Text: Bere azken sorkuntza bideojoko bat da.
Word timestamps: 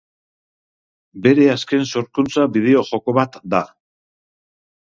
Bere 1.25 1.45
azken 1.55 1.85
sorkuntza 1.91 2.47
bideojoko 2.57 3.17
bat 3.19 3.41
da. 3.55 3.63